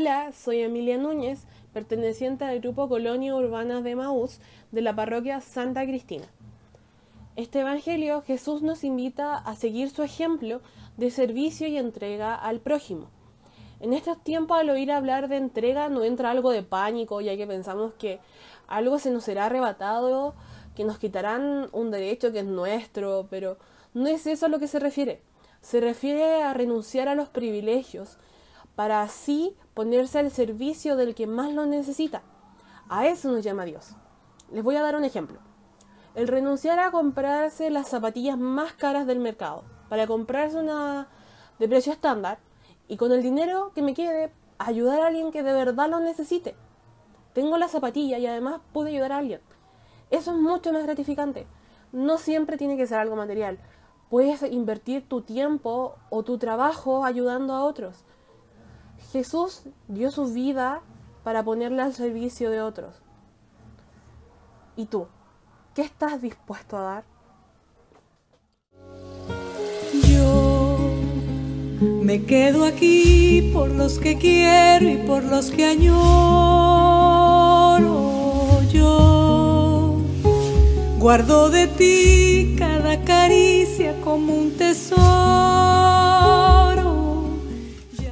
Hola, 0.00 0.30
soy 0.30 0.60
Emilia 0.60 0.96
Núñez, 0.96 1.40
perteneciente 1.72 2.44
al 2.44 2.60
grupo 2.60 2.88
Colonia 2.88 3.34
Urbana 3.34 3.82
de 3.82 3.96
Maús 3.96 4.38
de 4.70 4.80
la 4.80 4.94
parroquia 4.94 5.40
Santa 5.40 5.84
Cristina. 5.84 6.26
Este 7.34 7.62
Evangelio 7.62 8.22
Jesús 8.22 8.62
nos 8.62 8.84
invita 8.84 9.36
a 9.36 9.56
seguir 9.56 9.90
su 9.90 10.04
ejemplo 10.04 10.60
de 10.96 11.10
servicio 11.10 11.66
y 11.66 11.78
entrega 11.78 12.36
al 12.36 12.60
prójimo. 12.60 13.10
En 13.80 13.92
estos 13.92 14.22
tiempos 14.22 14.60
al 14.60 14.70
oír 14.70 14.92
hablar 14.92 15.26
de 15.26 15.36
entrega 15.36 15.88
no 15.88 16.04
entra 16.04 16.30
algo 16.30 16.52
de 16.52 16.62
pánico, 16.62 17.20
ya 17.20 17.36
que 17.36 17.48
pensamos 17.48 17.92
que 17.94 18.20
algo 18.68 19.00
se 19.00 19.10
nos 19.10 19.24
será 19.24 19.46
arrebatado, 19.46 20.36
que 20.76 20.84
nos 20.84 21.00
quitarán 21.00 21.70
un 21.72 21.90
derecho 21.90 22.30
que 22.30 22.38
es 22.38 22.46
nuestro, 22.46 23.26
pero 23.30 23.58
no 23.94 24.06
es 24.06 24.28
eso 24.28 24.46
a 24.46 24.48
lo 24.48 24.60
que 24.60 24.68
se 24.68 24.78
refiere. 24.78 25.22
Se 25.60 25.80
refiere 25.80 26.44
a 26.44 26.54
renunciar 26.54 27.08
a 27.08 27.16
los 27.16 27.28
privilegios 27.28 28.16
para 28.78 29.02
así 29.02 29.56
ponerse 29.74 30.20
al 30.20 30.30
servicio 30.30 30.94
del 30.94 31.16
que 31.16 31.26
más 31.26 31.52
lo 31.52 31.66
necesita. 31.66 32.22
A 32.88 33.08
eso 33.08 33.28
nos 33.28 33.42
llama 33.42 33.64
Dios. 33.64 33.96
Les 34.52 34.62
voy 34.62 34.76
a 34.76 34.82
dar 34.82 34.94
un 34.94 35.02
ejemplo. 35.02 35.40
El 36.14 36.28
renunciar 36.28 36.78
a 36.78 36.92
comprarse 36.92 37.70
las 37.70 37.88
zapatillas 37.88 38.38
más 38.38 38.74
caras 38.74 39.04
del 39.08 39.18
mercado 39.18 39.64
para 39.88 40.06
comprarse 40.06 40.58
una 40.58 41.08
de 41.58 41.66
precio 41.66 41.92
estándar 41.92 42.38
y 42.86 42.96
con 42.98 43.10
el 43.10 43.20
dinero 43.20 43.72
que 43.74 43.82
me 43.82 43.94
quede 43.94 44.32
ayudar 44.58 45.00
a 45.00 45.08
alguien 45.08 45.32
que 45.32 45.42
de 45.42 45.54
verdad 45.54 45.90
lo 45.90 45.98
necesite. 45.98 46.54
Tengo 47.32 47.58
la 47.58 47.66
zapatilla 47.66 48.18
y 48.18 48.28
además 48.28 48.60
pude 48.72 48.90
ayudar 48.90 49.10
a 49.10 49.18
alguien. 49.18 49.40
Eso 50.10 50.30
es 50.30 50.36
mucho 50.36 50.72
más 50.72 50.84
gratificante. 50.84 51.48
No 51.90 52.16
siempre 52.16 52.56
tiene 52.56 52.76
que 52.76 52.86
ser 52.86 52.98
algo 52.98 53.16
material. 53.16 53.58
Puedes 54.08 54.40
invertir 54.44 55.08
tu 55.08 55.22
tiempo 55.22 55.96
o 56.10 56.22
tu 56.22 56.38
trabajo 56.38 57.04
ayudando 57.04 57.54
a 57.54 57.64
otros. 57.64 58.04
Jesús 59.12 59.62
dio 59.88 60.10
su 60.10 60.32
vida 60.32 60.82
para 61.24 61.42
ponerla 61.42 61.84
al 61.84 61.94
servicio 61.94 62.50
de 62.50 62.60
otros. 62.60 62.94
¿Y 64.76 64.84
tú? 64.86 65.06
¿Qué 65.74 65.82
estás 65.82 66.20
dispuesto 66.20 66.76
a 66.76 66.82
dar? 66.82 67.04
Yo 70.08 70.78
me 71.80 72.24
quedo 72.24 72.64
aquí 72.64 73.50
por 73.54 73.70
los 73.70 73.98
que 73.98 74.18
quiero 74.18 74.88
y 74.90 74.98
por 74.98 75.24
los 75.24 75.50
que 75.50 75.64
añoro. 75.64 75.98
Yo 78.70 79.96
guardo 80.98 81.48
de 81.48 81.66
ti 81.66 82.56
cada 82.58 83.02
caricia 83.04 83.98
como 84.02 84.34
un 84.34 84.56
tesoro. 84.56 85.47